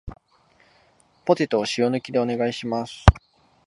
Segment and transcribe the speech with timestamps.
[1.25, 3.05] ポテトを塩抜きでお願いします